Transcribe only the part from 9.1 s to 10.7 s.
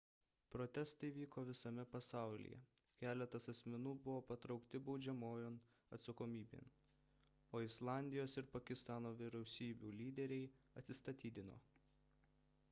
vyriausybių lyderiai